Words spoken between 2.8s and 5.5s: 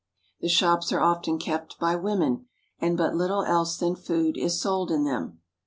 but little else than food is sold in them.